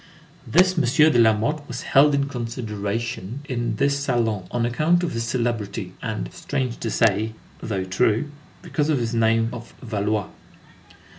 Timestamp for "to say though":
6.79-7.83